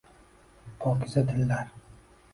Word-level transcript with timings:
Pokiza 0.79 1.21
dillar 1.31 1.67